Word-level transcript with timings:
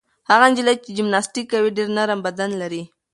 هغه 0.29 0.45
نجلۍ 0.51 0.75
چې 0.83 0.89
جمناسټیک 0.97 1.45
کوي 1.53 1.69
ډېر 1.77 1.87
نرم 1.97 2.19
بدن 2.27 2.49
لري. 2.61 2.83